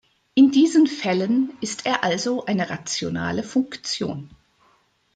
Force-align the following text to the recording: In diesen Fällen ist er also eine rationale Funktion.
In 0.33 0.49
diesen 0.49 0.87
Fällen 0.87 1.55
ist 1.61 1.85
er 1.85 2.03
also 2.03 2.43
eine 2.47 2.71
rationale 2.71 3.43
Funktion. 3.43 4.31